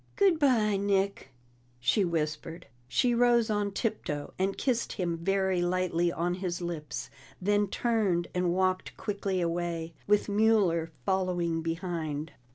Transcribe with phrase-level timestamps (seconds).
[0.15, 1.29] "Good bye, Nick,"
[1.79, 2.65] she whispered.
[2.87, 8.51] She rose on tiptoe, and kissed him very lightly on his lips, then turned and
[8.51, 12.31] walked quickly away, with Mueller following behind.